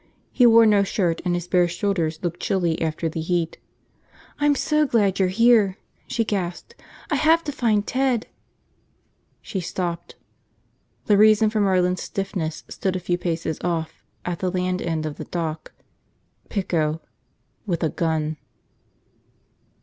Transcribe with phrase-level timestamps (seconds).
[0.31, 3.59] He wore no shirt, and his bare shoulders looked chilly after the heat.
[4.39, 5.77] "I'm so glad you're here!"
[6.07, 6.73] she gasped.
[7.11, 8.25] "I have to find Ted...."
[9.43, 10.15] She stopped.
[11.05, 15.17] The reason for Merlin's stiffness stood a few paces off, at the land end of
[15.17, 15.71] the dock.
[16.49, 17.01] Pico.
[17.67, 18.37] With a gun.